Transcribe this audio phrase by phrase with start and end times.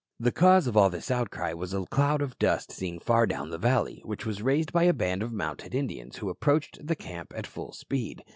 [0.19, 3.59] The cause of all this outcry was a cloud of dust seen far down the
[3.59, 7.45] valley, which was raised by a band of mounted Indians who approached the camp at
[7.45, 8.23] full speed.